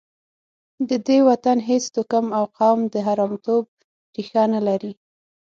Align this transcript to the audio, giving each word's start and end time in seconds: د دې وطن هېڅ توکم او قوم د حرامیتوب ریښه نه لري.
د 0.89 0.91
دې 1.07 1.17
وطن 1.29 1.57
هېڅ 1.69 1.83
توکم 1.95 2.25
او 2.37 2.43
قوم 2.57 2.79
د 2.93 2.95
حرامیتوب 3.07 3.63
ریښه 4.15 4.43
نه 4.53 4.61
لري. 4.67 4.93